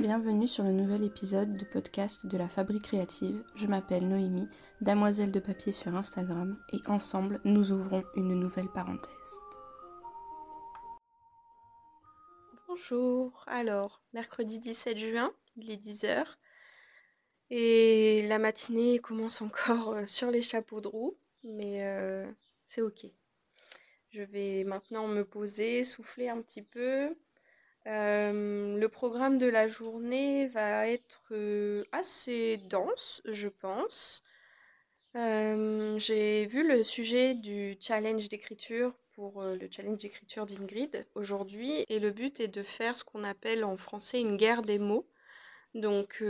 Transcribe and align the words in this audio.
Bienvenue 0.00 0.48
sur 0.48 0.64
le 0.64 0.72
nouvel 0.72 1.04
épisode 1.04 1.56
du 1.56 1.64
podcast 1.64 2.26
de 2.26 2.36
la 2.36 2.48
Fabrique 2.48 2.82
créative. 2.82 3.44
Je 3.54 3.68
m'appelle 3.68 4.08
Noémie, 4.08 4.48
damoiselle 4.80 5.30
de 5.30 5.38
papier 5.38 5.70
sur 5.70 5.94
Instagram, 5.94 6.58
et 6.72 6.80
ensemble, 6.88 7.40
nous 7.44 7.70
ouvrons 7.70 8.02
une 8.16 8.34
nouvelle 8.34 8.68
parenthèse. 8.74 9.38
Bonjour, 12.66 13.44
alors, 13.46 14.02
mercredi 14.12 14.58
17 14.58 14.98
juin, 14.98 15.32
il 15.56 15.70
est 15.70 15.80
10h, 15.80 16.26
et 17.50 18.26
la 18.26 18.40
matinée 18.40 18.98
commence 18.98 19.42
encore 19.42 19.92
euh, 19.92 20.04
sur 20.06 20.32
les 20.32 20.42
chapeaux 20.42 20.80
de 20.80 20.88
roue, 20.88 21.16
mais 21.44 21.86
euh, 21.86 22.28
c'est 22.66 22.82
ok. 22.82 23.06
Je 24.10 24.22
vais 24.22 24.64
maintenant 24.64 25.06
me 25.06 25.24
poser, 25.24 25.84
souffler 25.84 26.28
un 26.28 26.42
petit 26.42 26.62
peu, 26.62 27.16
le 27.86 28.86
programme 28.86 29.38
de 29.38 29.46
la 29.46 29.66
journée 29.68 30.48
va 30.48 30.88
être 30.88 31.32
assez 31.92 32.56
dense, 32.68 33.22
je 33.26 33.48
pense. 33.48 34.24
J'ai 35.14 36.46
vu 36.46 36.66
le 36.66 36.82
sujet 36.82 37.34
du 37.34 37.76
challenge 37.80 38.28
d'écriture 38.28 38.94
pour 39.14 39.42
le 39.42 39.68
challenge 39.70 39.98
d'écriture 39.98 40.44
d'Ingrid 40.44 41.06
aujourd'hui 41.14 41.84
et 41.88 42.00
le 42.00 42.10
but 42.10 42.40
est 42.40 42.48
de 42.48 42.64
faire 42.64 42.96
ce 42.96 43.04
qu'on 43.04 43.22
appelle 43.22 43.64
en 43.64 43.76
français 43.76 44.20
une 44.20 44.36
guerre 44.36 44.62
des 44.62 44.78
mots. 44.78 45.06
Donc 45.74 46.22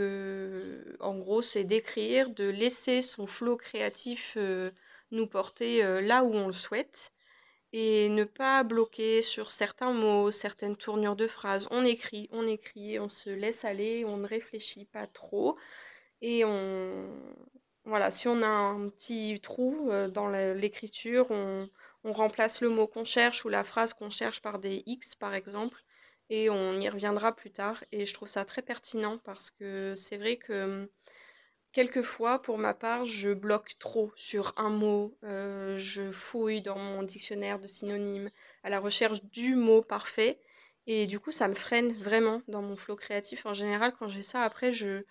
en 0.99 1.17
gros 1.17 1.41
c'est 1.41 1.63
d'écrire, 1.63 2.29
de 2.29 2.45
laisser 2.45 3.01
son 3.01 3.25
flot 3.25 3.57
créatif 3.57 4.37
nous 5.11 5.27
porter 5.27 6.01
là 6.01 6.23
où 6.23 6.33
on 6.33 6.47
le 6.47 6.53
souhaite 6.53 7.11
et 7.73 8.09
ne 8.09 8.23
pas 8.23 8.63
bloquer 8.63 9.21
sur 9.21 9.51
certains 9.51 9.91
mots, 9.91 10.31
certaines 10.31 10.77
tournures 10.77 11.15
de 11.15 11.27
phrases. 11.27 11.67
On 11.71 11.83
écrit, 11.85 12.29
on 12.31 12.47
écrit, 12.47 12.99
on 12.99 13.09
se 13.09 13.29
laisse 13.29 13.65
aller, 13.65 14.05
on 14.05 14.17
ne 14.17 14.27
réfléchit 14.27 14.85
pas 14.85 15.07
trop 15.07 15.57
et 16.21 16.45
on 16.45 17.09
voilà, 17.85 18.09
si 18.09 18.27
on 18.27 18.41
a 18.41 18.47
un 18.47 18.89
petit 18.89 19.39
trou 19.43 19.89
euh, 19.91 20.07
dans 20.07 20.27
l'écriture, 20.27 21.29
on, 21.29 21.69
on, 22.03 22.13
remplace 22.13 22.61
le 22.61 22.69
mot 22.69 22.87
qu'on 22.87 23.05
cherche 23.05 23.45
ou 23.45 23.49
la 23.49 23.63
phrase 23.63 23.93
qu'on 23.93 24.09
cherche 24.09 24.41
par 24.41 24.57
des 24.57 24.81
X 24.87 25.13
par 25.15 25.35
exemple 25.35 25.83
et 26.29 26.49
on 26.49 26.79
y 26.79 26.89
reviendra 26.89 27.35
plus 27.35 27.51
tard 27.51 27.83
et 27.91 28.05
je 28.07 28.13
trouve 28.13 28.27
ça 28.27 28.45
très 28.45 28.63
pertinent 28.63 29.19
parce 29.19 29.51
que 29.51 29.93
c'est 29.95 30.17
vrai 30.17 30.37
que 30.37 30.89
Quelquefois, 31.75 32.41
pour 32.41 32.57
ma 32.57 32.73
part, 32.73 33.05
je 33.05 33.33
bloque 33.33 33.77
trop 33.79 34.13
sur 34.15 34.53
un 34.55 34.69
mot, 34.69 35.17
euh, 35.25 35.75
je 35.75 36.09
fouille 36.09 36.61
dans 36.61 36.77
mon 36.77 37.03
dictionnaire 37.03 37.59
de 37.59 37.67
synonymes 37.67 38.31
à 38.63 38.69
la 38.69 38.79
recherche 38.79 39.21
du 39.25 39.55
mot 39.55 39.81
parfait, 39.81 40.39
et 40.87 41.05
du 41.05 41.19
coup, 41.19 41.33
ça 41.33 41.49
me 41.49 41.53
freine 41.53 41.91
vraiment 41.91 42.41
dans 42.47 42.61
mon 42.61 42.77
flot 42.77 42.95
créatif. 42.95 43.45
En 43.45 43.53
général, 43.53 43.93
quand 43.99 44.07
j'ai 44.07 44.21
ça, 44.21 44.43
après, 44.43 44.71
je, 44.71 45.03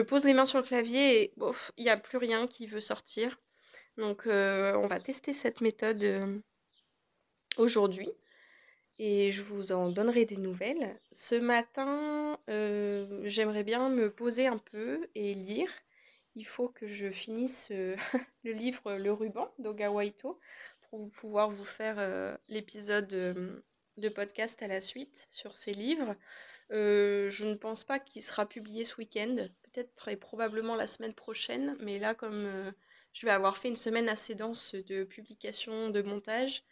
pose 0.00 0.24
les 0.24 0.32
mains 0.32 0.46
sur 0.46 0.58
le 0.58 0.64
clavier 0.64 1.22
et 1.22 1.34
il 1.76 1.84
n'y 1.84 1.90
a 1.90 1.98
plus 1.98 2.16
rien 2.16 2.46
qui 2.46 2.66
veut 2.66 2.80
sortir. 2.80 3.38
Donc, 3.98 4.26
euh, 4.26 4.72
on 4.76 4.86
va 4.86 5.00
tester 5.00 5.34
cette 5.34 5.60
méthode 5.60 6.02
euh, 6.02 6.38
aujourd'hui 7.58 8.10
et 8.98 9.32
je 9.32 9.42
vous 9.42 9.72
en 9.72 9.88
donnerai 9.88 10.24
des 10.24 10.36
nouvelles. 10.36 10.98
Ce 11.10 11.34
matin, 11.34 12.38
euh, 12.48 13.20
j'aimerais 13.24 13.64
bien 13.64 13.88
me 13.88 14.10
poser 14.10 14.46
un 14.46 14.58
peu 14.58 15.08
et 15.14 15.34
lire. 15.34 15.70
Il 16.36 16.46
faut 16.46 16.68
que 16.68 16.86
je 16.86 17.10
finisse 17.10 17.68
euh, 17.72 17.96
le 18.44 18.52
livre 18.52 18.94
Le 18.94 19.12
ruban 19.12 19.52
d'Oga 19.58 19.90
Waito 19.90 20.38
pour 20.90 21.10
pouvoir 21.10 21.50
vous 21.50 21.64
faire 21.64 21.96
euh, 21.98 22.36
l'épisode 22.48 23.08
de 23.08 24.08
podcast 24.08 24.62
à 24.62 24.68
la 24.68 24.80
suite 24.80 25.26
sur 25.28 25.56
ces 25.56 25.72
livres. 25.72 26.14
je 26.70 27.46
ne 27.46 27.54
pense 27.54 27.84
pas 27.84 27.98
qu'il 27.98 28.22
sera 28.22 28.46
publié 28.46 28.84
ce 28.84 28.96
week-end, 28.96 29.36
peut-être 29.62 30.08
et 30.08 30.16
probablement 30.16 30.76
la 30.76 30.86
semaine 30.86 31.14
prochaine, 31.14 31.76
mais 31.80 31.98
là 31.98 32.14
comme 32.14 32.72
je 33.12 33.26
vais 33.26 33.32
avoir 33.32 33.56
fait 33.56 33.68
une 33.68 33.76
semaine 33.76 34.08
assez 34.08 34.34
dense 34.34 34.74
de 34.74 35.04
publication, 35.04 35.90
de 35.90 36.02
montage, 36.02 36.64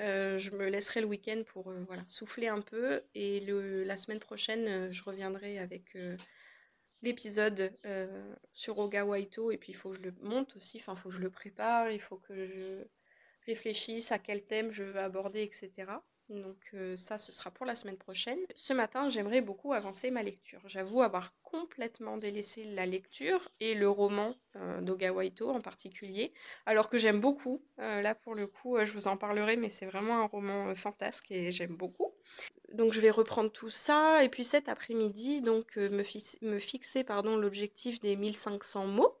euh, 0.00 0.38
je 0.38 0.50
me 0.52 0.68
laisserai 0.68 1.02
le 1.02 1.06
week-end 1.06 1.42
pour 1.46 1.70
euh, 1.70 1.84
voilà, 1.86 2.02
souffler 2.08 2.48
un 2.48 2.62
peu 2.62 3.02
et 3.14 3.40
la 3.40 3.96
semaine 3.98 4.18
prochaine, 4.18 4.66
euh, 4.66 4.90
je 4.90 5.04
reviendrai 5.04 5.58
avec 5.58 5.96
l'épisode 7.02 7.72
sur 8.52 8.78
Oga 8.78 9.04
Waito 9.04 9.50
et 9.50 9.58
puis 9.58 9.72
il 9.72 9.74
faut 9.74 9.90
que 9.90 9.96
je 9.96 10.02
le 10.02 10.14
monte 10.22 10.56
aussi, 10.56 10.78
enfin 10.78 10.94
il 10.96 11.00
faut 11.00 11.08
que 11.10 11.14
je 11.14 11.20
le 11.20 11.30
prépare, 11.30 11.90
il 11.90 12.00
faut 12.00 12.16
que 12.16 12.46
je 12.46 12.84
réfléchisse 13.46 14.12
à 14.12 14.18
quel 14.18 14.44
thème 14.44 14.70
je 14.70 14.84
veux 14.84 15.00
aborder, 15.00 15.42
etc. 15.42 15.92
Donc 16.30 16.58
euh, 16.74 16.96
ça, 16.96 17.18
ce 17.18 17.32
sera 17.32 17.50
pour 17.50 17.66
la 17.66 17.74
semaine 17.74 17.96
prochaine. 17.96 18.38
Ce 18.54 18.72
matin, 18.72 19.08
j'aimerais 19.08 19.40
beaucoup 19.40 19.72
avancer 19.72 20.12
ma 20.12 20.22
lecture. 20.22 20.60
J'avoue 20.66 21.02
avoir 21.02 21.34
complètement 21.42 22.16
délaissé 22.18 22.62
la 22.64 22.86
lecture 22.86 23.50
et 23.58 23.74
le 23.74 23.90
roman 23.90 24.36
euh, 24.54 24.80
d'Oga 24.80 25.12
Waito 25.12 25.50
en 25.50 25.60
particulier, 25.60 26.32
alors 26.66 26.88
que 26.88 26.98
j'aime 26.98 27.20
beaucoup. 27.20 27.64
Euh, 27.80 28.00
là, 28.00 28.14
pour 28.14 28.36
le 28.36 28.46
coup, 28.46 28.76
je 28.84 28.92
vous 28.92 29.08
en 29.08 29.16
parlerai, 29.16 29.56
mais 29.56 29.70
c'est 29.70 29.86
vraiment 29.86 30.20
un 30.22 30.26
roman 30.26 30.72
fantasque 30.76 31.32
et 31.32 31.50
j'aime 31.50 31.74
beaucoup. 31.74 32.14
Donc 32.72 32.92
je 32.92 33.00
vais 33.00 33.10
reprendre 33.10 33.50
tout 33.50 33.70
ça 33.70 34.22
et 34.22 34.28
puis 34.28 34.44
cet 34.44 34.68
après-midi, 34.68 35.42
donc 35.42 35.76
me, 35.76 36.04
me, 36.42 36.58
fixer 36.60 37.02
pardon 37.02 37.36
l'objectif 37.36 37.98
des 37.98 38.14
1500 38.14 38.86
mots. 38.86 39.16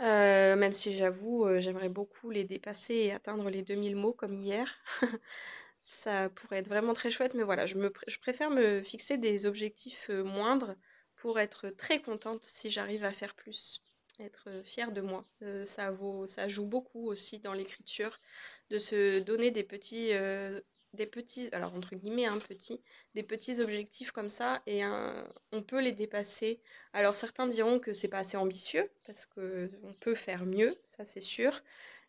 même 0.00 0.72
si 0.72 0.92
j'avoue, 0.92 1.46
j'aimerais 1.58 1.88
beaucoup 1.88 2.30
les 2.30 2.42
dépasser 2.42 2.94
et 2.94 3.12
atteindre 3.12 3.48
les 3.48 3.62
2000 3.62 3.94
mots 3.94 4.12
comme 4.12 4.34
hier. 4.34 4.74
Ça 5.80 6.28
pourrait 6.30 6.58
être 6.58 6.68
vraiment 6.68 6.92
très 6.92 7.10
chouette, 7.10 7.34
mais 7.34 7.44
voilà, 7.44 7.66
je, 7.66 7.76
me, 7.76 7.92
je 8.06 8.18
préfère 8.18 8.50
me 8.50 8.82
fixer 8.82 9.16
des 9.16 9.46
objectifs 9.46 10.08
moindres 10.08 10.74
pour 11.16 11.38
être 11.38 11.70
très 11.70 12.00
contente 12.00 12.42
si 12.44 12.70
j'arrive 12.70 13.04
à 13.04 13.12
faire 13.12 13.34
plus, 13.34 13.82
être 14.20 14.48
fière 14.64 14.92
de 14.92 15.00
moi. 15.00 15.24
Ça, 15.64 15.90
vaut, 15.90 16.26
ça 16.26 16.48
joue 16.48 16.66
beaucoup 16.66 17.06
aussi 17.06 17.38
dans 17.38 17.52
l'écriture, 17.52 18.20
de 18.70 18.78
se 18.78 19.18
donner 19.20 19.50
des 19.50 19.64
petits, 19.64 20.10
des 20.94 21.06
petits, 21.06 21.48
alors 21.52 21.74
entre 21.74 21.94
guillemets, 21.94 22.26
hein, 22.26 22.38
petit, 22.38 22.82
des 23.14 23.22
petits 23.22 23.60
objectifs 23.60 24.10
comme 24.10 24.30
ça, 24.30 24.62
et 24.66 24.82
on 24.84 25.62
peut 25.62 25.80
les 25.80 25.92
dépasser. 25.92 26.60
Alors 26.92 27.14
certains 27.14 27.46
diront 27.46 27.78
que 27.78 27.92
c'est 27.92 28.08
pas 28.08 28.18
assez 28.18 28.36
ambitieux, 28.36 28.90
parce 29.04 29.26
qu'on 29.26 29.94
peut 30.00 30.14
faire 30.14 30.44
mieux, 30.44 30.76
ça 30.84 31.04
c'est 31.04 31.20
sûr, 31.20 31.62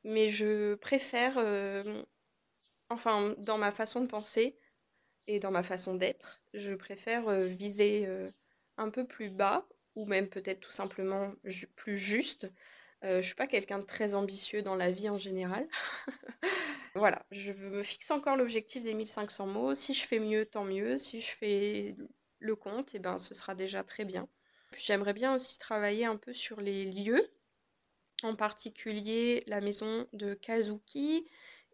mais 0.03 0.29
je 0.29 0.75
préfère 0.75 1.37
enfin, 2.89 3.35
dans 3.37 3.57
ma 3.57 3.71
façon 3.71 4.01
de 4.01 4.07
penser 4.07 4.57
et 5.27 5.39
dans 5.39 5.51
ma 5.51 5.63
façon 5.63 5.95
d'être, 5.95 6.41
je 6.53 6.73
préfère 6.73 7.27
euh, 7.29 7.45
viser 7.45 8.05
euh, 8.07 8.31
un 8.77 8.89
peu 8.89 9.05
plus 9.05 9.29
bas 9.29 9.67
ou 9.95 10.05
même 10.05 10.29
peut-être 10.29 10.59
tout 10.59 10.71
simplement 10.71 11.33
plus 11.75 11.97
juste. 11.97 12.49
Euh, 13.03 13.21
je 13.21 13.27
suis 13.27 13.35
pas 13.35 13.47
quelqu'un 13.47 13.79
de 13.79 13.85
très 13.85 14.13
ambitieux 14.13 14.61
dans 14.61 14.75
la 14.75 14.91
vie 14.91 15.09
en 15.09 15.17
général. 15.17 15.67
voilà, 16.95 17.25
je 17.31 17.53
me 17.53 17.83
fixe 17.83 18.11
encore 18.11 18.35
l'objectif 18.35 18.83
des 18.83 18.93
1500 18.93 19.47
mots. 19.47 19.73
Si 19.73 19.93
je 19.93 20.05
fais 20.05 20.19
mieux, 20.19 20.45
tant 20.45 20.65
mieux. 20.65 20.97
Si 20.97 21.21
je 21.21 21.31
fais 21.31 21.95
le 22.39 22.55
compte, 22.55 22.91
eh 22.95 22.99
ben, 22.99 23.17
ce 23.17 23.33
sera 23.33 23.55
déjà 23.55 23.83
très 23.83 24.05
bien. 24.05 24.27
J'aimerais 24.75 25.13
bien 25.13 25.33
aussi 25.33 25.57
travailler 25.57 26.05
un 26.05 26.17
peu 26.17 26.33
sur 26.33 26.61
les 26.61 26.85
lieux, 26.85 27.31
en 28.21 28.35
particulier 28.35 29.43
la 29.47 29.61
maison 29.61 30.07
de 30.13 30.33
Kazuki 30.33 31.25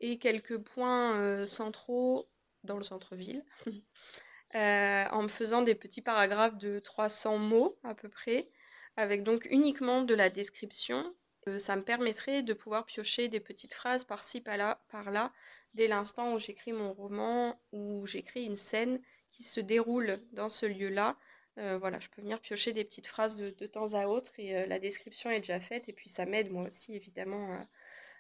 et 0.06 0.18
quelques 0.20 0.58
points 0.58 1.20
euh, 1.20 1.46
centraux 1.48 2.30
dans 2.64 2.78
le 2.78 2.84
centre-ville, 2.84 3.44
euh, 4.56 5.06
en 5.12 5.24
me 5.24 5.28
faisant 5.28 5.64
des 5.64 5.76
petits 5.76 6.02
paragraphes 6.02 6.58
de 6.58 6.80
300 6.80 7.40
mots 7.40 7.80
à 7.84 7.96
peu 7.96 8.08
près, 8.08 8.50
avec 8.98 9.24
donc 9.24 9.48
uniquement 9.50 10.04
de 10.04 10.14
la 10.14 10.30
description. 10.30 11.16
Euh, 11.48 11.58
ça 11.58 11.76
me 11.76 11.84
permettrait 11.84 12.44
de 12.44 12.54
pouvoir 12.54 12.86
piocher 12.86 13.30
des 13.30 13.40
petites 13.40 13.74
phrases 13.74 14.06
par-ci, 14.06 14.42
par-là, 14.42 14.84
par 14.90 15.12
là, 15.12 15.34
dès 15.74 15.88
l'instant 15.88 16.34
où 16.34 16.40
j'écris 16.40 16.72
mon 16.72 16.94
roman, 16.94 17.60
où 17.72 18.06
j'écris 18.06 18.46
une 18.46 18.58
scène 18.58 19.02
qui 19.32 19.44
se 19.44 19.60
déroule 19.60 20.22
dans 20.32 20.50
ce 20.50 20.66
lieu-là. 20.68 21.18
voilà, 21.58 22.00
je 22.00 22.10
peux 22.10 22.22
venir 22.22 22.40
piocher 22.40 22.74
des 22.74 22.86
petites 22.86 23.08
phrases 23.08 23.36
de, 23.36 23.68
temps 23.68 23.94
à 23.94 24.08
autre 24.08 24.32
et 24.38 24.66
la 24.66 24.80
description 24.80 25.30
est 25.30 25.40
déjà 25.40 25.60
faite 25.60 25.90
et 25.90 25.94
puis 25.94 26.10
ça 26.10 26.26
m'aide 26.26 26.52
moi 26.52 26.64
aussi 26.64 26.96
évidemment 26.96 27.66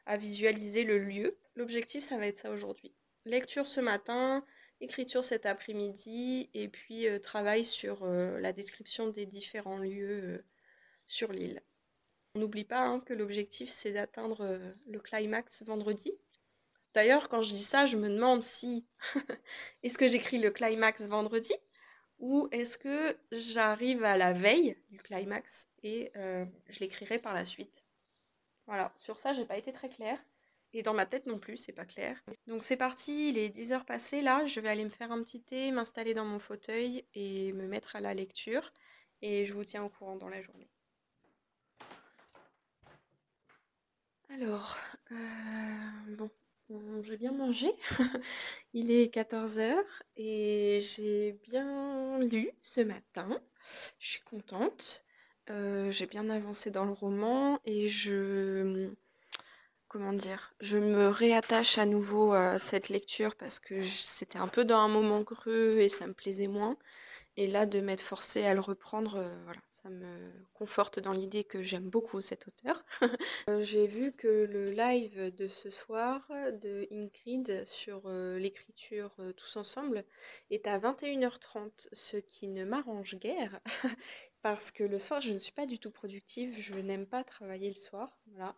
à 0.06 0.18
visualiser 0.18 0.84
le 0.84 1.00
lieu. 1.00 1.38
L'objectif, 1.56 2.04
ça 2.04 2.18
va 2.18 2.28
être 2.28 2.38
ça 2.38 2.52
aujourd'hui. 2.52 2.94
Lecture 3.26 3.66
ce 3.66 3.82
matin, 3.82 4.46
écriture 4.82 5.24
cet 5.24 5.46
après-midi, 5.46 6.50
et 6.54 6.68
puis 6.68 7.08
euh, 7.08 7.20
travail 7.20 7.64
sur 7.64 8.04
euh, 8.04 8.40
la 8.40 8.54
description 8.54 9.10
des 9.10 9.26
différents 9.26 9.78
lieux 9.78 10.22
euh, 10.24 10.46
sur 11.08 11.32
l'île. 11.32 11.62
On 12.36 12.40
n'oublie 12.40 12.66
pas 12.66 12.86
hein, 12.86 13.00
que 13.00 13.14
l'objectif, 13.14 13.70
c'est 13.70 13.94
d'atteindre 13.94 14.60
le 14.88 15.00
climax 15.00 15.64
vendredi. 15.64 16.12
D'ailleurs, 16.94 17.30
quand 17.30 17.42
je 17.42 17.54
dis 17.54 17.64
ça, 17.64 17.86
je 17.86 17.96
me 17.96 18.10
demande 18.10 18.44
si 18.44 18.86
est-ce 19.84 19.98
que 19.98 20.08
j'écris 20.08 20.40
le 20.40 20.52
climax 20.52 21.04
vendredi 21.08 21.54
ou 22.20 22.50
est-ce 22.52 22.78
que 22.78 23.18
j'arrive 23.32 24.04
à 24.04 24.18
la 24.18 24.34
veille 24.34 24.78
du 24.90 25.00
climax 25.00 25.70
et 25.84 26.12
je 26.16 26.80
l'écrirai 26.80 27.20
par 27.20 27.34
la 27.34 27.46
suite. 27.46 27.85
Voilà, 28.68 28.94
sur 28.98 29.20
ça, 29.20 29.34
j'ai 29.34 29.46
pas 29.46 29.58
été 29.58 29.72
très 29.72 29.90
claire. 29.90 30.20
Et 30.74 30.84
dans 30.84 30.94
ma 30.94 31.06
tête 31.06 31.26
non 31.26 31.40
plus, 31.40 31.56
c'est 31.56 31.72
pas 31.72 31.86
clair. 31.86 32.22
Donc 32.48 32.64
c'est 32.64 32.76
parti, 32.76 33.30
il 33.30 33.38
est 33.38 33.48
10 33.48 33.72
heures 33.72 33.86
passées 33.86 34.22
là, 34.22 34.46
je 34.46 34.60
vais 34.60 34.68
aller 34.68 34.84
me 34.84 34.90
faire 34.90 35.12
un 35.12 35.24
petit 35.24 35.42
thé, 35.42 35.72
m'installer 35.72 36.14
dans 36.14 36.26
mon 36.26 36.40
fauteuil 36.40 37.06
et 37.14 37.54
me 37.54 37.66
mettre 37.66 37.96
à 37.96 38.02
la 38.02 38.14
lecture. 38.14 38.74
Et 39.22 39.46
je 39.46 39.54
vous 39.54 39.64
tiens 39.64 39.84
au 39.84 39.90
courant 39.90 40.18
dans 40.18 40.28
la 40.28 40.42
journée. 40.42 40.68
Alors, 44.30 44.78
euh, 45.14 45.16
bon, 46.18 46.30
j'ai 47.04 47.16
bien 47.16 47.32
mangé. 47.32 47.72
il 48.74 48.92
est 48.92 49.14
14h 49.14 49.78
et 50.18 50.80
j'ai 50.82 51.40
bien 51.44 52.20
lu 52.20 52.52
ce 52.62 52.82
matin. 52.82 53.42
Je 53.98 54.08
suis 54.10 54.22
contente. 54.24 55.05
Euh, 55.50 55.92
j'ai 55.92 56.08
bien 56.08 56.30
avancé 56.30 56.72
dans 56.72 56.86
le 56.86 56.92
roman 56.94 57.60
et 57.66 57.88
je 57.88 58.90
comment 59.88 60.12
dire, 60.12 60.54
je 60.60 60.78
me 60.78 61.08
réattache 61.08 61.78
à 61.78 61.86
nouveau 61.86 62.34
à 62.34 62.60
cette 62.60 62.90
lecture 62.90 63.36
parce 63.36 63.60
que 63.60 63.82
c'était 63.84 64.40
un 64.40 64.48
peu 64.48 64.66
dans 64.66 64.80
un 64.80 64.90
moment 64.90 65.24
creux 65.24 65.80
et 65.80 65.88
ça 65.88 66.08
me 66.08 66.14
plaisait 66.14 66.48
moins. 66.48 66.78
Et 67.38 67.48
là, 67.48 67.66
de 67.66 67.82
m'être 67.82 68.02
forcée 68.02 68.46
à 68.46 68.54
le 68.54 68.62
reprendre, 68.62 69.18
euh, 69.18 69.36
voilà, 69.44 69.60
ça 69.68 69.90
me 69.90 70.32
conforte 70.54 71.00
dans 71.00 71.12
l'idée 71.12 71.44
que 71.44 71.62
j'aime 71.62 71.90
beaucoup 71.90 72.22
cet 72.22 72.48
auteur. 72.48 72.84
Euh, 73.48 73.62
j'ai 73.62 73.86
vu 73.86 74.12
que 74.12 74.28
le 74.28 74.72
live 74.72 75.36
de 75.36 75.48
ce 75.48 75.70
soir 75.70 76.28
de 76.64 76.88
Ingrid 76.92 77.64
sur 77.68 78.10
l'écriture 78.10 79.12
tous 79.38 79.56
ensemble 79.58 80.04
est 80.50 80.66
à 80.66 80.80
21h30, 80.80 81.88
ce 81.92 82.18
qui 82.18 82.48
ne 82.48 82.66
m'arrange 82.66 83.18
guère 83.20 83.60
parce 84.46 84.70
que 84.70 84.84
le 84.84 85.00
soir, 85.00 85.22
je 85.22 85.34
ne 85.34 85.40
suis 85.40 85.52
pas 85.52 85.66
du 85.66 85.80
tout 85.80 85.90
productive, 85.90 86.56
je 86.56 86.76
n'aime 86.76 87.08
pas 87.08 87.24
travailler 87.24 87.70
le 87.70 87.76
soir, 87.76 88.16
voilà. 88.28 88.56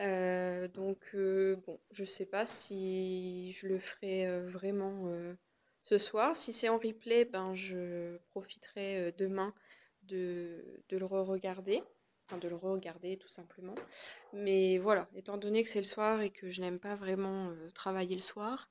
Euh, 0.00 0.66
donc, 0.66 0.98
euh, 1.14 1.54
bon, 1.64 1.78
je 1.92 2.02
sais 2.02 2.26
pas 2.26 2.44
si 2.46 3.52
je 3.52 3.68
le 3.68 3.78
ferai 3.78 4.26
euh, 4.26 4.44
vraiment 4.48 5.08
ce 5.80 5.98
soir. 5.98 6.34
Si 6.34 6.52
c'est 6.52 6.68
en 6.68 6.78
replay, 6.78 7.26
ben, 7.26 7.54
je 7.54 8.16
profiterai 8.30 9.14
demain 9.16 9.54
de, 10.02 10.82
de 10.88 10.96
le 10.96 11.04
re-regarder. 11.04 11.84
Enfin, 12.26 12.38
de 12.38 12.48
le 12.48 12.56
re-regarder 12.56 13.16
tout 13.16 13.28
simplement. 13.28 13.76
Mais 14.32 14.78
voilà, 14.78 15.08
étant 15.14 15.36
donné 15.36 15.62
que 15.62 15.68
c'est 15.68 15.78
le 15.78 15.84
soir 15.84 16.22
et 16.22 16.30
que 16.30 16.50
je 16.50 16.60
n'aime 16.60 16.80
pas 16.80 16.96
vraiment 16.96 17.52
travailler 17.72 18.16
le 18.16 18.20
soir, 18.20 18.68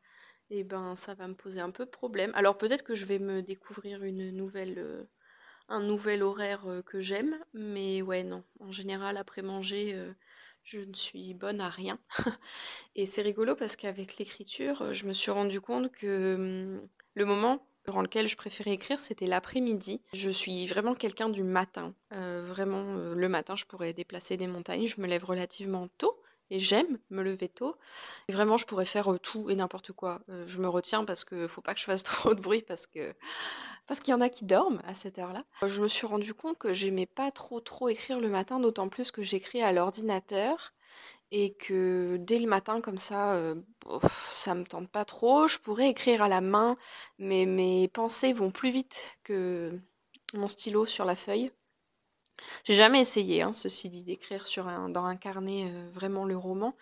et 0.50 0.60
eh 0.60 0.64
ben 0.66 0.98
ça 0.98 1.14
va 1.14 1.30
me 1.30 1.36
poser 1.36 1.62
un 1.62 1.72
peu 1.72 1.86
de 1.86 1.90
problème. 1.90 2.34
Alors 2.36 2.58
peut-être 2.58 2.84
que 2.84 2.96
je 2.96 3.06
vais 3.06 3.20
me 3.20 3.42
découvrir 3.42 4.04
une 4.04 4.32
nouvelle, 4.32 5.08
un 5.70 5.82
nouvel 5.82 6.24
horaire 6.24 6.66
que 6.86 7.02
j'aime, 7.02 7.38
mais 7.54 8.02
ouais 8.02 8.24
non. 8.24 8.44
En 8.60 8.72
général, 8.72 9.18
après 9.18 9.42
manger, 9.42 9.98
je 10.64 10.80
ne 10.80 10.94
suis 10.94 11.34
bonne 11.34 11.62
à 11.62 11.70
rien. 11.70 12.00
et 12.96 13.06
c'est 13.06 13.22
rigolo 13.22 13.56
parce 13.56 13.76
qu'avec 13.76 14.18
l'écriture, 14.18 14.94
je 14.94 15.06
me 15.06 15.14
suis 15.14 15.32
rendu 15.32 15.62
compte 15.62 15.92
que 15.92 16.36
hum, 16.36 16.88
le 17.16 17.26
moment 17.26 17.66
durant 17.86 18.02
lequel 18.02 18.28
je 18.28 18.38
préférais 18.38 18.72
écrire, 18.72 19.00
c'était 19.00 19.28
l'après-midi. 19.28 20.02
Je 20.14 20.30
suis 20.30 20.66
vraiment 20.68 20.96
quelqu'un 20.96 21.28
du 21.28 21.44
matin. 21.44 21.94
Vraiment, 22.12 22.94
le 23.14 23.28
matin, 23.28 23.58
je 23.58 23.66
pourrais 23.66 23.92
déplacer 23.92 24.38
des 24.38 24.48
montagnes. 24.48 24.88
Je 24.88 25.02
me 25.02 25.08
lève 25.08 25.26
relativement 25.26 25.90
tôt 25.98 26.23
et 26.50 26.60
j'aime 26.60 27.00
me 27.10 27.24
lever 27.24 27.50
tôt. 27.50 27.76
Et 28.28 28.34
vraiment, 28.34 28.58
je 28.58 28.66
pourrais 28.66 28.86
faire 28.86 29.20
tout 29.22 29.50
et 29.50 29.56
n'importe 29.56 29.92
quoi. 29.92 30.20
je 30.46 30.62
me 30.62 30.68
retiens 30.68 31.06
parce 31.06 31.24
que 31.24 31.48
faut 31.48 31.62
pas 31.62 31.74
que 31.74 31.80
je 31.80 31.86
fasse 31.86 32.04
trop 32.04 32.34
de 32.34 32.42
bruit 32.42 32.62
parce 32.62 32.88
que 32.88 33.14
parce 33.88 34.00
qu'il 34.00 34.12
y 34.12 34.16
en 34.16 34.22
a 34.22 34.30
qui 34.30 34.46
dorment 34.46 34.82
à 34.86 34.94
cette 34.94 35.20
heure-là. 35.20 35.44
Je 35.66 35.82
me 35.82 35.88
suis 35.88 36.08
rendu 36.08 36.34
compte 36.34 36.58
que 36.58 36.74
j'aimais 36.74 37.06
pas 37.06 37.32
trop 37.32 37.60
trop 37.60 37.90
écrire 37.90 38.20
le 38.20 38.30
matin, 38.30 38.60
d'autant 38.60 38.88
plus 38.88 39.12
que 39.12 39.24
j'écris 39.24 39.62
à 39.62 39.74
l'ordinateur 39.74 40.74
et 41.32 41.54
que 41.56 42.18
dès 42.20 42.38
le 42.38 42.48
matin 42.48 42.80
comme 42.80 43.00
ça, 43.00 43.34
euh, 43.34 43.56
ça 44.30 44.54
me 44.54 44.66
tente 44.66 44.90
pas 44.90 45.04
trop. 45.04 45.48
Je 45.48 45.58
pourrais 45.58 45.90
écrire 45.90 46.22
à 46.22 46.28
la 46.28 46.42
main, 46.42 46.78
mais 47.18 47.46
mes 47.46 47.88
pensées 47.88 48.34
vont 48.34 48.52
plus 48.52 48.70
vite 48.70 49.18
que 49.24 49.80
mon 50.36 50.48
stylo 50.48 50.86
sur 50.86 51.06
la 51.06 51.16
feuille. 51.16 51.52
J'ai 52.64 52.76
jamais 52.76 53.00
essayé, 53.02 53.42
hein, 53.42 53.54
ceci 53.54 53.90
dit, 53.90 54.04
d'écrire 54.04 54.48
sur 54.48 54.68
un, 54.68 54.90
dans 54.90 55.06
un 55.06 55.16
carnet 55.16 55.66
euh, 55.66 55.90
vraiment 55.94 56.26
le 56.26 56.38
roman, 56.38 56.76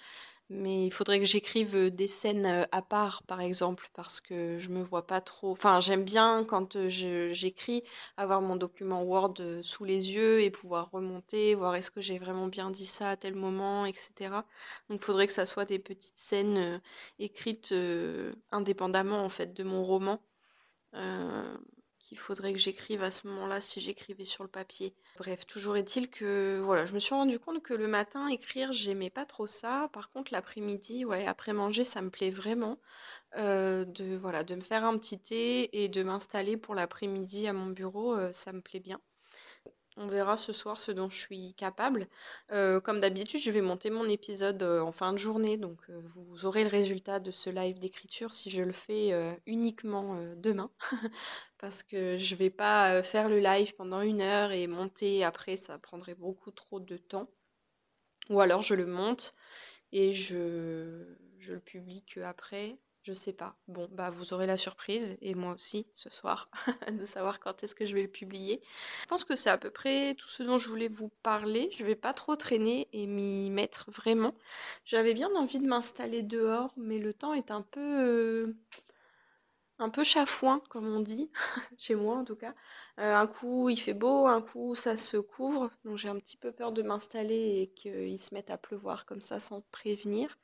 mais 0.50 0.86
il 0.86 0.92
faudrait 0.92 1.19
que 1.19 1.25
j'écrive 1.25 1.89
des 1.89 2.07
scènes 2.07 2.68
à 2.71 2.81
part, 2.81 3.24
par 3.24 3.39
exemple, 3.42 3.89
parce 3.94 4.19
que 4.19 4.57
je 4.59 4.69
me 4.69 4.83
vois 4.83 5.07
pas 5.07 5.21
trop. 5.21 5.51
Enfin, 5.51 5.80
j'aime 5.80 6.03
bien 6.03 6.44
quand 6.44 6.88
j'écris 6.88 7.83
avoir 8.18 8.42
mon 8.42 8.57
document 8.57 9.01
Word 9.03 9.36
sous 9.62 9.86
les 9.86 10.12
yeux 10.12 10.42
et 10.42 10.51
pouvoir 10.51 10.92
remonter, 10.92 11.56
voir 11.56 11.75
est-ce 11.75 11.89
que 11.89 12.01
j'ai 12.01 12.19
vraiment 12.19 12.48
bien 12.48 12.69
dit 12.69 12.86
ça 12.86 13.12
à 13.12 13.18
tel 13.18 13.33
moment, 13.33 13.86
etc. 13.86 14.44
Donc, 14.89 15.00
il 15.01 15.06
faudrait 15.06 15.27
que 15.27 15.33
ça 15.33 15.45
soit 15.45 15.65
des 15.65 15.80
petites 15.80 16.18
scènes 16.18 16.81
écrites 17.18 17.74
indépendamment 18.51 19.24
en 19.24 19.30
fait 19.30 19.53
de 19.53 19.63
mon 19.63 19.86
roman 19.86 20.19
qu'il 22.11 22.19
faudrait 22.19 22.51
que 22.51 22.59
j'écrive 22.59 23.03
à 23.03 23.09
ce 23.09 23.25
moment-là 23.27 23.61
si 23.61 23.79
j'écrivais 23.79 24.25
sur 24.25 24.43
le 24.43 24.49
papier. 24.49 24.93
Bref, 25.15 25.47
toujours 25.47 25.77
est-il 25.77 26.09
que 26.09 26.59
voilà, 26.61 26.83
je 26.83 26.93
me 26.93 26.99
suis 26.99 27.15
rendu 27.15 27.39
compte 27.39 27.63
que 27.63 27.73
le 27.73 27.87
matin 27.87 28.27
écrire, 28.27 28.73
j'aimais 28.73 29.09
pas 29.09 29.25
trop 29.25 29.47
ça. 29.47 29.89
Par 29.93 30.11
contre, 30.11 30.33
l'après-midi, 30.33 31.05
ouais, 31.05 31.25
après 31.25 31.53
manger, 31.53 31.85
ça 31.85 32.01
me 32.01 32.09
plaît 32.09 32.29
vraiment 32.29 32.79
euh, 33.37 33.85
de 33.85 34.17
voilà, 34.17 34.43
de 34.43 34.55
me 34.55 34.61
faire 34.61 34.83
un 34.83 34.97
petit 34.97 35.19
thé 35.21 35.83
et 35.83 35.87
de 35.87 36.03
m'installer 36.03 36.57
pour 36.57 36.75
l'après-midi 36.75 37.47
à 37.47 37.53
mon 37.53 37.67
bureau, 37.67 38.13
euh, 38.13 38.33
ça 38.33 38.51
me 38.51 38.59
plaît 38.59 38.81
bien. 38.81 38.99
On 39.97 40.07
verra 40.07 40.38
ce 40.38 40.53
soir 40.53 40.79
ce 40.79 40.91
dont 40.91 41.09
je 41.09 41.19
suis 41.19 41.53
capable. 41.53 42.07
Euh, 42.51 42.79
comme 42.79 43.01
d'habitude, 43.01 43.41
je 43.41 43.51
vais 43.51 43.61
monter 43.61 43.89
mon 43.89 44.05
épisode 44.05 44.63
euh, 44.63 44.79
en 44.79 44.93
fin 44.93 45.11
de 45.11 45.17
journée, 45.17 45.57
donc 45.57 45.79
euh, 45.89 46.01
vous 46.13 46.45
aurez 46.45 46.63
le 46.63 46.69
résultat 46.69 47.19
de 47.19 47.31
ce 47.31 47.49
live 47.49 47.77
d'écriture 47.77 48.31
si 48.31 48.49
je 48.49 48.63
le 48.63 48.71
fais 48.71 49.11
uniquement 49.45 50.17
demain. 50.38 50.71
Parce 51.57 51.83
que 51.83 52.15
je 52.17 52.33
ne 52.33 52.39
vais 52.39 52.49
pas 52.49 53.03
faire 53.03 53.27
le 53.27 53.39
live 53.39 53.75
pendant 53.75 54.01
une 54.01 54.21
heure 54.21 54.51
et 54.51 54.65
monter 54.67 55.23
après, 55.25 55.57
ça 55.57 55.77
prendrait 55.77 56.15
beaucoup 56.15 56.51
trop 56.51 56.79
de 56.79 56.97
temps. 56.97 57.29
Ou 58.29 58.39
alors 58.39 58.61
je 58.61 58.75
le 58.75 58.85
monte 58.85 59.33
et 59.91 60.13
je, 60.13 61.03
je 61.39 61.53
le 61.53 61.59
publie 61.59 62.03
après 62.23 62.77
je 63.03 63.13
sais 63.13 63.33
pas. 63.33 63.56
Bon, 63.68 63.88
bah 63.92 64.09
vous 64.09 64.33
aurez 64.33 64.45
la 64.45 64.57
surprise, 64.57 65.18
et 65.21 65.33
moi 65.33 65.53
aussi 65.53 65.88
ce 65.94 66.09
soir, 66.09 66.48
de 66.92 67.03
savoir 67.03 67.39
quand 67.39 67.63
est-ce 67.63 67.75
que 67.75 67.86
je 67.86 67.95
vais 67.95 68.03
le 68.03 68.07
publier. 68.07 68.62
Je 69.01 69.07
pense 69.07 69.24
que 69.24 69.36
c'est 69.36 69.50
à 69.50 69.57
peu 69.57 69.71
près 69.71 70.13
tout 70.15 70.27
ce 70.27 70.44
dont 70.44 70.57
je 70.57 70.69
voulais 70.69 70.88
vous 70.88 71.09
parler. 71.24 71.69
Je 71.77 71.86
vais 71.86 71.95
pas 71.95 72.13
trop 72.13 72.36
traîner 72.36 72.88
et 72.94 73.07
m'y 73.07 73.50
mettre 73.50 73.89
vraiment. 73.92 74.36
J'avais 74.86 75.13
bien 75.13 75.33
envie 75.36 75.59
de 75.59 75.68
m'installer 75.68 76.21
dehors, 76.21 76.74
mais 76.77 77.00
le 77.00 77.13
temps 77.13 77.33
est 77.33 77.51
un 77.51 77.62
peu. 77.62 77.80
Euh, 77.81 78.56
un 79.79 79.89
peu 79.89 80.03
chafouin, 80.03 80.62
comme 80.70 80.86
on 80.86 81.00
dit, 81.00 81.31
chez 81.79 81.96
moi 81.96 82.15
en 82.15 82.24
tout 82.24 82.36
cas. 82.36 82.53
Euh, 83.00 83.15
un 83.15 83.25
coup 83.27 83.70
il 83.70 83.77
fait 83.77 83.96
beau, 83.96 84.27
un 84.27 84.41
coup 84.41 84.75
ça 84.75 84.96
se 84.96 85.17
couvre, 85.17 85.72
donc 85.86 85.98
j'ai 85.98 86.08
un 86.10 86.20
petit 86.20 86.38
peu 86.38 86.51
peur 86.51 86.72
de 86.72 86.84
m'installer 86.84 87.62
et 87.62 87.67
qu'il 87.75 88.20
se 88.22 88.34
mette 88.34 88.51
à 88.51 88.58
pleuvoir 88.58 89.05
comme 89.05 89.22
ça 89.22 89.39
sans 89.39 89.62
prévenir. 89.72 90.38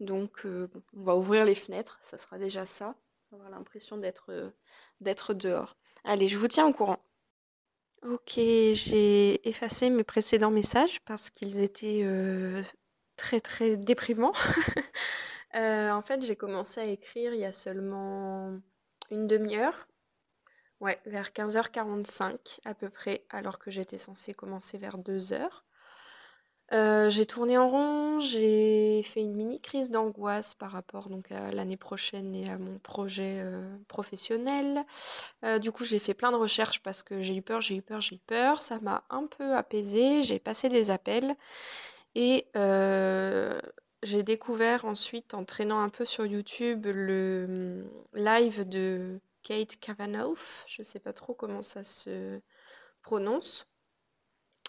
Donc 0.00 0.44
euh, 0.44 0.68
on 0.96 1.02
va 1.02 1.16
ouvrir 1.16 1.44
les 1.44 1.54
fenêtres, 1.54 1.98
ça 2.00 2.18
sera 2.18 2.38
déjà 2.38 2.66
ça. 2.66 2.94
On 3.30 3.36
va 3.36 3.44
avoir 3.44 3.58
l'impression 3.58 3.96
d'être 3.96 4.30
euh, 4.30 4.50
d'être 5.00 5.34
dehors. 5.34 5.76
Allez, 6.04 6.28
je 6.28 6.38
vous 6.38 6.48
tiens 6.48 6.66
au 6.66 6.72
courant. 6.72 6.98
Ok, 8.02 8.32
j'ai 8.36 9.48
effacé 9.48 9.88
mes 9.88 10.02
précédents 10.02 10.50
messages 10.50 11.00
parce 11.04 11.30
qu'ils 11.30 11.62
étaient 11.62 12.02
euh, 12.04 12.62
très 13.16 13.38
très 13.38 13.76
déprimants. 13.76 14.32
en 15.54 16.02
fait, 16.02 16.22
j'ai 16.22 16.34
commencé 16.34 16.80
à 16.80 16.86
écrire 16.86 17.32
il 17.32 17.40
y 17.40 17.44
a 17.44 17.52
seulement 17.52 18.58
une 19.10 19.28
demi-heure. 19.28 19.86
Ouais, 20.80 21.00
vers 21.06 21.30
15h45 21.30 22.58
à 22.64 22.74
peu 22.74 22.90
près, 22.90 23.24
alors 23.30 23.60
que 23.60 23.70
j'étais 23.70 23.98
censée 23.98 24.34
commencer 24.34 24.78
vers 24.78 24.98
2h. 24.98 25.48
Euh, 26.72 27.10
j'ai 27.10 27.26
tourné 27.26 27.58
en 27.58 27.68
rond, 27.68 28.20
j'ai 28.20 29.02
fait 29.02 29.20
une 29.20 29.34
mini 29.34 29.58
crise 29.60 29.90
d'angoisse 29.90 30.54
par 30.54 30.70
rapport 30.70 31.08
donc 31.10 31.30
à 31.30 31.52
l'année 31.52 31.76
prochaine 31.76 32.34
et 32.34 32.48
à 32.48 32.56
mon 32.56 32.78
projet, 32.78 33.40
euh, 33.44 33.76
professionnel. 33.88 34.82
Euh, 35.44 35.58
du 35.58 35.70
coup, 35.70 35.84
j'ai 35.84 35.98
fait 35.98 36.14
plein 36.14 36.32
de 36.32 36.36
recherches 36.36 36.80
parce 36.82 37.02
que 37.02 37.20
j'ai 37.20 37.36
eu 37.36 37.42
peur, 37.42 37.60
j'ai 37.60 37.76
eu 37.76 37.82
peur, 37.82 38.00
j'ai 38.00 38.16
eu 38.16 38.20
peur. 38.20 38.62
Ça 38.62 38.78
m'a 38.80 39.04
un 39.10 39.26
peu 39.26 39.54
apaisée, 39.54 40.22
j'ai 40.22 40.38
passé 40.38 40.70
des 40.70 40.90
appels 40.90 41.36
et 42.14 42.46
j'ai 44.02 44.22
découvert 44.24 44.84
ensuite 44.84 45.34
en 45.34 45.44
traînant 45.44 45.80
un 45.80 45.88
peu 45.90 46.04
sur 46.04 46.26
YouTube 46.26 46.86
le, 46.86 47.82
mmh, 48.14 48.18
live 48.18 48.68
de 48.68 49.20
Kate 49.42 49.76
Kavanaugh. 49.76 50.38
Je 50.66 50.82
sais 50.82 51.00
pas 51.00 51.12
trop 51.12 51.34
comment 51.34 51.62
ça 51.62 51.82
se 51.84 52.40
prononce. 53.02 53.66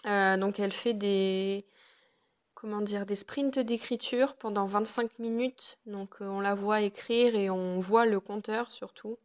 donc 0.04 0.60
elle 0.60 0.72
fait 0.72 0.94
des 0.94 1.66
comment 2.64 2.80
dire, 2.80 3.04
des 3.04 3.14
sprints 3.14 3.58
d'écriture 3.58 4.36
pendant 4.36 4.64
25 4.64 5.18
minutes. 5.18 5.78
Donc 5.84 6.14
on 6.20 6.40
la 6.40 6.54
voit 6.54 6.80
écrire 6.80 7.36
et 7.36 7.50
on 7.50 7.78
voit 7.78 8.06
le 8.06 8.20
compteur 8.20 8.70
surtout 8.70 9.18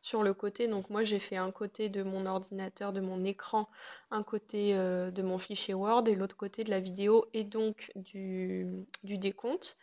sur 0.00 0.24
le 0.24 0.34
côté. 0.34 0.66
Donc 0.66 0.90
moi 0.90 1.04
j'ai 1.04 1.20
fait 1.20 1.36
un 1.36 1.52
côté 1.52 1.88
de 1.88 2.02
mon 2.02 2.26
ordinateur, 2.26 2.92
de 2.92 3.00
mon 3.00 3.22
écran, 3.22 3.68
un 4.10 4.24
côté 4.24 4.74
de 4.74 5.22
mon 5.22 5.38
fichier 5.38 5.72
Word 5.72 6.08
et 6.08 6.16
l'autre 6.16 6.36
côté 6.36 6.64
de 6.64 6.70
la 6.70 6.80
vidéo 6.80 7.26
et 7.32 7.44
donc 7.44 7.92
du, 7.94 8.66
du 9.04 9.18
décompte. 9.18 9.76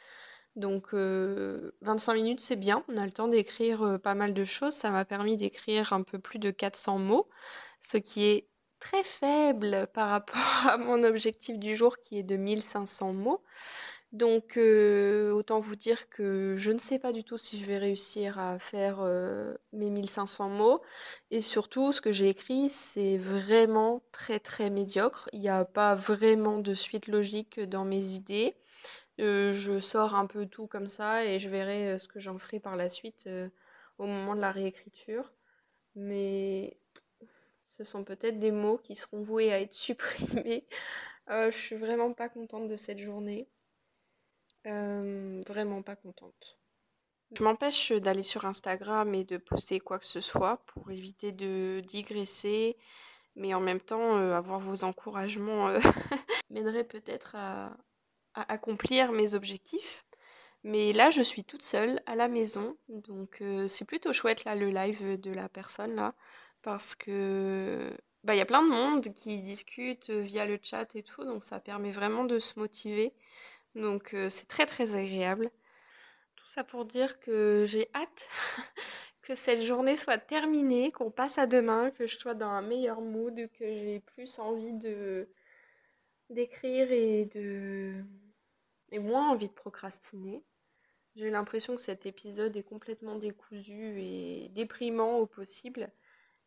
Donc 0.58 0.94
25 0.94 2.14
minutes, 2.14 2.42
c'est 2.42 2.58
bien. 2.58 2.84
On 2.90 2.98
a 2.98 3.06
le 3.06 3.14
temps 3.14 3.30
d'écrire 3.30 4.02
pas 4.04 4.16
mal 4.16 4.34
de 4.34 4.44
choses. 4.44 4.74
Ça 4.74 4.92
m'a 4.92 5.06
permis 5.06 5.38
d'écrire 5.38 5.94
un 5.94 6.04
peu 6.04 6.20
plus 6.20 6.40
de 6.40 6.52
400 6.52 7.00
mots, 7.00 7.30
ce 7.80 7.96
qui 7.96 8.26
est 8.26 8.50
très 8.80 9.04
faible 9.04 9.88
par 9.94 10.10
rapport 10.10 10.36
à 10.70 10.78
mon 10.78 11.04
objectif 11.04 11.58
du 11.60 11.76
jour 11.76 11.98
qui 11.98 12.20
est 12.20 12.24
de 12.24 12.36
1500 12.38 13.14
mots. 13.14 13.44
Donc 14.12 14.58
autant 14.58 15.60
vous 15.60 15.76
dire 15.76 16.08
que 16.10 16.56
je 16.58 16.72
ne 16.72 16.78
sais 16.78 17.00
pas 17.00 17.12
du 17.12 17.26
tout 17.26 17.38
si 17.38 17.60
je 17.60 17.66
vais 17.66 17.78
réussir 17.78 18.40
à 18.40 18.58
faire 18.60 19.04
mes 19.74 19.90
1500 19.90 20.48
mots. 20.50 20.82
Et 21.32 21.42
surtout, 21.42 21.92
ce 21.92 22.00
que 22.00 22.14
j'ai 22.14 22.30
écrit, 22.30 22.70
c'est 22.70 23.18
vraiment 23.18 24.04
très 24.14 24.40
très 24.40 24.70
médiocre. 24.70 25.28
Il 25.34 25.42
n'y 25.42 25.50
a 25.50 25.66
pas 25.66 25.96
vraiment 25.96 26.60
de 26.60 26.74
suite 26.74 27.08
logique 27.08 27.60
dans 27.60 27.84
mes 27.84 28.14
idées 28.14 28.56
je 29.18 29.80
sors 29.80 30.16
un 30.16 30.26
peu 30.26 30.46
tout 30.46 30.68
comme 30.68 30.88
ça 30.88 31.26
et 31.26 31.40
je 31.40 31.50
verrai 31.50 31.98
ce 31.98 32.08
que 32.08 32.20
j'en 32.20 32.38
ferai 32.38 32.60
par 32.60 32.76
la 32.76 32.90
suite 32.90 33.30
au 33.98 34.06
moment 34.06 34.36
de 34.36 34.42
la 34.42 34.52
réécriture. 34.52 35.34
Mais 35.96 36.78
ce 37.78 37.84
sont 37.84 38.04
peut-être 38.04 38.40
des 38.40 38.52
mots 38.52 38.78
qui 38.78 38.96
seront 38.96 39.22
voués 39.22 39.52
à 39.52 39.62
être 39.62 39.74
supprimés. 39.86 40.68
je 41.28 41.52
suis 41.52 41.76
vraiment 41.76 42.14
pas 42.14 42.30
contente 42.30 42.68
de 42.68 42.78
cette 42.78 43.00
journée. 43.00 43.48
vraiment 44.64 45.82
pas 45.82 45.96
contente. 45.96 46.58
Je 47.38 47.44
m'empêche 47.44 47.92
d'aller 47.92 48.24
sur 48.24 48.46
Instagram 48.46 49.14
et 49.14 49.24
de 49.24 49.38
poster 49.38 49.80
quoi 49.80 50.00
que 50.00 50.06
ce 50.06 50.22
soit 50.22 50.58
pour 50.68 50.92
éviter 50.92 51.32
de 51.32 51.82
digresser, 51.86 52.78
mais 53.36 53.54
en 53.54 53.60
même 53.60 53.82
temps, 53.82 54.16
avoir 54.32 54.60
vos 54.60 54.84
encouragements 54.84 55.74
m'aiderait 56.50 56.84
peut-être 56.84 57.36
à, 57.36 57.76
accomplir 58.34 59.12
mes 59.12 59.34
objectifs. 59.34 60.06
Mais 60.64 60.94
là, 60.94 61.10
je 61.10 61.22
suis 61.22 61.44
toute 61.44 61.62
seule 61.62 62.02
à 62.06 62.16
la 62.16 62.28
maison, 62.28 62.76
donc 62.88 63.38
euh, 63.42 63.68
c'est 63.68 63.86
plutôt 63.86 64.14
chouette 64.14 64.46
là 64.46 64.56
le 64.56 64.70
live 64.70 65.20
de 65.20 65.32
la 65.32 65.48
personne 65.48 65.94
là, 65.94 66.16
parce 66.66 66.96
que 66.96 67.96
bah 68.24 68.34
il 68.34 68.40
y 68.40 68.42
a 68.42 68.46
plein 68.46 68.64
de 68.64 68.70
monde 68.70 69.14
qui 69.14 69.42
discute 69.44 70.10
via 70.10 70.48
le 70.48 70.60
chat 70.62 70.96
et 70.96 71.04
tout, 71.04 71.24
donc 71.24 71.44
ça 71.44 71.60
permet 71.60 71.92
vraiment 71.92 72.26
de 72.26 72.40
se 72.40 72.60
motiver. 72.60 73.14
Donc 73.76 74.16
euh, 74.16 74.30
c'est 74.30 74.48
très 74.48 74.66
très 74.66 74.96
agréable. 74.96 75.52
Tout 76.36 76.48
ça 76.48 76.64
pour 76.64 76.86
dire 76.86 77.20
que 77.20 77.66
j'ai 77.68 77.88
hâte 77.94 78.28
que 79.22 79.36
cette 79.36 79.64
journée 79.64 79.96
soit 79.96 80.18
terminée, 80.18 80.92
qu'on 80.92 81.12
passe 81.12 81.38
à 81.38 81.46
demain, 81.46 81.92
que 81.92 82.08
je 82.08 82.18
sois 82.18 82.34
dans 82.34 82.50
un 82.50 82.64
meilleur 82.64 83.00
mood, 83.02 83.36
que 83.60 83.66
j'ai 83.66 84.00
plus 84.00 84.40
envie 84.40 84.74
de 84.74 85.30
d'écrire 86.32 86.92
et 86.92 87.26
de 87.26 88.04
et 88.92 89.00
moins 89.00 89.30
envie 89.30 89.50
de 89.50 89.54
procrastiner. 89.54 90.44
J'ai 91.16 91.30
l'impression 91.30 91.76
que 91.76 91.82
cet 91.82 92.08
épisode 92.08 92.58
est 92.58 92.64
complètement 92.64 93.18
décousu 93.18 94.02
et 94.02 94.50
déprimant 94.50 95.18
au 95.20 95.28
possible. 95.28 95.92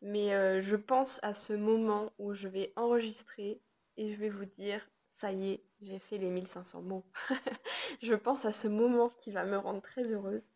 Mais 0.01 0.33
euh, 0.33 0.61
je 0.61 0.75
pense 0.75 1.19
à 1.23 1.33
ce 1.33 1.53
moment 1.53 2.13
où 2.19 2.33
je 2.33 2.47
vais 2.47 2.71
enregistrer 2.75 3.61
et 3.97 4.13
je 4.13 4.19
vais 4.19 4.29
vous 4.29 4.45
dire, 4.45 4.89
ça 5.07 5.31
y 5.31 5.51
est, 5.51 5.63
j'ai 5.81 5.99
fait 5.99 6.17
les 6.17 6.29
1500 6.29 6.81
mots. 6.81 7.05
je 8.01 8.15
pense 8.15 8.45
à 8.45 8.51
ce 8.51 8.67
moment 8.67 9.09
qui 9.09 9.31
va 9.31 9.43
me 9.43 9.57
rendre 9.57 9.81
très 9.81 10.13
heureuse. 10.13 10.49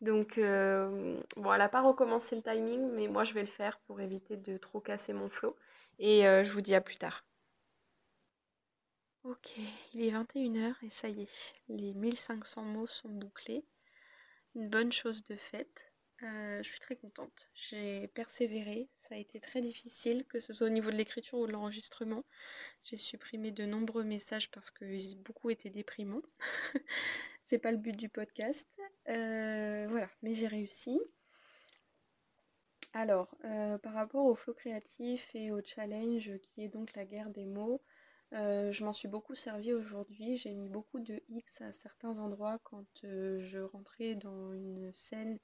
Donc, 0.00 0.38
euh, 0.38 1.20
bon, 1.36 1.52
elle 1.52 1.58
n'a 1.58 1.68
pas 1.68 1.82
recommencé 1.82 2.36
le 2.36 2.42
timing, 2.42 2.90
mais 2.92 3.08
moi 3.08 3.24
je 3.24 3.34
vais 3.34 3.40
le 3.40 3.46
faire 3.46 3.78
pour 3.80 4.00
éviter 4.00 4.36
de 4.36 4.58
trop 4.58 4.80
casser 4.80 5.12
mon 5.12 5.28
flow. 5.28 5.56
Et 5.98 6.26
euh, 6.26 6.44
je 6.44 6.52
vous 6.52 6.60
dis 6.60 6.74
à 6.74 6.80
plus 6.80 6.96
tard. 6.96 7.24
Ok, 9.24 9.56
il 9.94 10.04
est 10.04 10.10
21h 10.10 10.74
et 10.82 10.90
ça 10.90 11.08
y 11.08 11.22
est, 11.22 11.54
les 11.68 11.94
1500 11.94 12.62
mots 12.62 12.86
sont 12.86 13.08
bouclés. 13.08 13.64
Une 14.54 14.68
bonne 14.68 14.92
chose 14.92 15.24
de 15.24 15.34
faite. 15.34 15.93
Euh, 16.24 16.62
je 16.62 16.68
suis 16.68 16.80
très 16.80 16.96
contente. 16.96 17.50
J'ai 17.54 18.08
persévéré, 18.08 18.88
ça 18.96 19.14
a 19.14 19.18
été 19.18 19.40
très 19.40 19.60
difficile, 19.60 20.24
que 20.26 20.40
ce 20.40 20.52
soit 20.52 20.66
au 20.66 20.70
niveau 20.70 20.90
de 20.90 20.96
l'écriture 20.96 21.38
ou 21.38 21.46
de 21.46 21.52
l'enregistrement. 21.52 22.24
J'ai 22.84 22.96
supprimé 22.96 23.50
de 23.50 23.66
nombreux 23.66 24.04
messages 24.04 24.50
parce 24.50 24.70
que 24.70 25.14
beaucoup 25.16 25.50
étaient 25.50 25.70
déprimants. 25.70 26.22
C'est 27.42 27.58
pas 27.58 27.72
le 27.72 27.76
but 27.76 27.96
du 27.96 28.08
podcast. 28.08 28.66
Euh, 29.08 29.86
voilà, 29.90 30.08
mais 30.22 30.34
j'ai 30.34 30.46
réussi. 30.46 30.98
Alors, 32.94 33.36
euh, 33.44 33.76
par 33.76 33.92
rapport 33.92 34.24
au 34.24 34.34
flow 34.34 34.54
créatif 34.54 35.28
et 35.34 35.50
au 35.50 35.60
challenge 35.62 36.30
qui 36.40 36.62
est 36.62 36.68
donc 36.68 36.94
la 36.94 37.04
guerre 37.04 37.28
des 37.30 37.44
mots, 37.44 37.82
je 38.32 38.84
m'en 38.84 38.92
suis 38.92 39.06
beaucoup 39.06 39.36
servi 39.36 39.72
aujourd'hui. 39.72 40.36
J'ai 40.36 40.54
mis 40.54 40.68
beaucoup 40.68 40.98
de 40.98 41.22
X 41.28 41.60
à 41.60 41.72
certains 41.72 42.18
endroits 42.18 42.58
quand 42.64 42.86
je 43.02 43.60
rentrais 43.60 44.16
dans 44.16 44.52
une 44.52 44.92
scène 44.92 45.38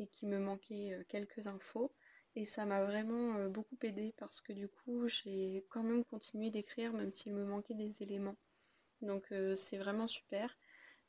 et 0.00 0.06
qu'il 0.08 0.28
me 0.28 0.38
manquait 0.38 0.92
euh, 0.92 1.04
quelques 1.08 1.46
infos. 1.46 1.92
Et 2.36 2.44
ça 2.46 2.64
m'a 2.64 2.84
vraiment 2.84 3.48
beaucoup 3.48 3.76
aidé 3.82 4.14
parce 4.16 4.40
que 4.40 4.52
du 4.52 4.68
coup, 4.68 5.08
j'ai 5.08 5.64
quand 5.68 5.82
même 5.82 6.04
continué 6.04 6.50
d'écrire 6.50 6.92
même 6.92 7.10
s'il 7.10 7.34
me 7.34 7.44
manquait 7.44 7.74
des 7.74 8.04
éléments. 8.04 8.36
Donc 9.02 9.34
c'est 9.56 9.78
vraiment 9.78 10.06
super. 10.06 10.56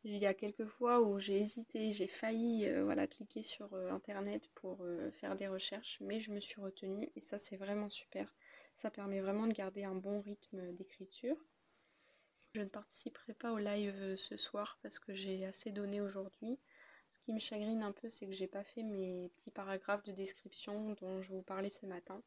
Il 0.04 0.18
y 0.18 0.26
a 0.26 0.34
quelques 0.34 0.66
fois 0.66 1.00
où 1.00 1.20
j'ai 1.20 1.38
hésité, 1.38 1.92
j'ai 1.92 2.08
failli 2.08 2.68
voilà, 2.82 3.06
cliquer 3.06 3.44
sur 3.44 3.72
internet 3.92 4.50
pour 4.56 4.84
faire 5.20 5.36
des 5.36 5.48
recherches, 5.48 6.00
mais 6.02 6.20
je 6.20 6.32
me 6.32 6.40
suis 6.40 6.60
retenue 6.60 7.12
et 7.16 7.20
ça 7.22 7.38
c'est 7.38 7.58
vraiment 7.58 7.92
super. 7.92 8.34
Ça 8.76 8.90
permet 8.90 9.22
vraiment 9.22 9.46
de 9.46 9.54
garder 9.54 9.84
un 9.84 9.94
bon 9.94 10.22
rythme 10.22 10.74
d'écriture. 10.74 11.38
Je 12.54 12.62
ne 12.62 12.68
participerai 12.68 13.34
pas 13.34 13.54
au 13.54 13.58
live 13.58 13.96
euh, 13.96 14.18
ce 14.18 14.36
soir 14.36 14.78
parce 14.82 15.00
que 15.00 15.14
j'ai 15.14 15.46
assez 15.46 15.72
donné 15.72 16.02
aujourd'hui. 16.02 16.60
Ce 17.12 17.20
qui 17.20 17.34
me 17.34 17.40
chagrine 17.40 17.84
un 17.84 17.92
peu, 17.92 18.10
c'est 18.10 18.26
que 18.26 18.32
j'ai 18.32 18.48
pas 18.48 18.64
fait 18.64 18.84
mes 18.84 19.30
petits 19.36 19.52
paragraphes 19.52 20.04
de 20.04 20.14
description 20.14 20.96
dont 21.02 21.22
je 21.22 21.34
vous 21.34 21.42
parlais 21.42 21.70
ce 21.70 21.86
matin. 21.86 22.24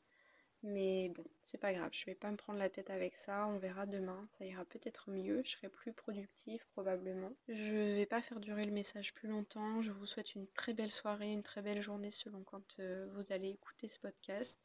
Mais 0.63 1.11
bon, 1.11 1.25
c'est 1.43 1.59
pas 1.59 1.73
grave, 1.75 1.91
je 1.93 2.07
vais 2.07 2.15
pas 2.15 2.31
me 2.31 2.37
prendre 2.37 2.59
la 2.59 2.71
tête 2.71 2.89
avec 2.89 3.17
ça, 3.17 3.47
on 3.49 3.59
verra 3.59 3.85
demain, 3.85 4.27
ça 4.31 4.47
ira 4.47 4.65
peut-être 4.65 5.11
mieux, 5.11 5.43
je 5.45 5.51
serai 5.51 5.69
plus 5.69 5.93
productive 5.93 6.65
probablement. 6.73 7.33
Je 7.49 7.97
vais 7.97 8.07
pas 8.07 8.23
faire 8.23 8.41
durer 8.41 8.65
le 8.65 8.73
message 8.73 9.13
plus 9.15 9.29
longtemps, 9.29 9.83
je 9.83 9.91
vous 9.91 10.07
souhaite 10.07 10.35
une 10.35 10.47
très 10.49 10.73
belle 10.73 10.93
soirée, 10.93 11.33
une 11.33 11.43
très 11.43 11.61
belle 11.61 11.83
journée 11.83 12.11
selon 12.11 12.43
quand 12.45 12.79
euh, 12.79 13.07
vous 13.13 13.31
allez 13.33 13.51
écouter 13.51 13.89
ce 13.89 14.01
podcast. 14.01 14.59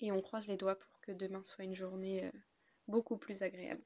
Et 0.00 0.12
on 0.12 0.20
croise 0.20 0.46
les 0.46 0.56
doigts 0.56 0.78
pour 0.78 1.00
que 1.00 1.10
demain 1.12 1.42
soit 1.42 1.64
une 1.64 1.74
journée 1.74 2.24
euh, 2.24 2.30
beaucoup 2.86 3.16
plus 3.16 3.42
agréable. 3.42 3.82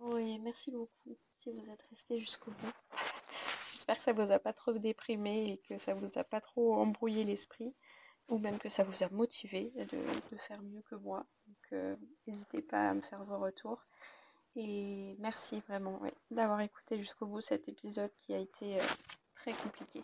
Oui, 0.00 0.38
merci 0.38 0.70
beaucoup 0.70 1.16
si 1.36 1.50
vous 1.50 1.70
êtes 1.70 1.82
resté 1.90 2.18
jusqu'au 2.18 2.50
bout. 2.52 2.72
J'espère 3.72 3.96
que 3.96 4.02
ça 4.02 4.12
vous 4.12 4.30
a 4.32 4.38
pas 4.38 4.52
trop 4.52 4.72
déprimé 4.72 5.52
et 5.52 5.58
que 5.58 5.76
ça 5.76 5.94
vous 5.94 6.18
a 6.18 6.24
pas 6.24 6.40
trop 6.40 6.74
embrouillé 6.74 7.24
l'esprit 7.24 7.74
ou 8.28 8.38
même 8.38 8.58
que 8.58 8.68
ça 8.68 8.84
vous 8.84 9.02
a 9.02 9.08
motivé 9.10 9.72
de, 9.76 10.36
faire 10.46 10.62
mieux 10.62 10.82
que 10.82 10.94
moi. 10.94 11.26
Donc 11.46 11.72
euh, 11.72 11.96
n'hésitez 12.26 12.62
pas 12.62 12.90
à 12.90 12.94
me 12.94 13.00
faire 13.00 13.24
vos 13.24 13.38
retours. 13.38 13.84
Et 14.56 15.16
merci 15.18 15.60
vraiment 15.68 16.00
d'avoir 16.30 16.60
écouté 16.60 16.98
jusqu'au 16.98 17.26
bout 17.26 17.40
cet 17.40 17.68
épisode 17.68 18.14
qui 18.16 18.34
a 18.34 18.38
été 18.38 18.80
euh, 18.80 18.84
très 19.34 19.52
compliqué. 19.52 20.02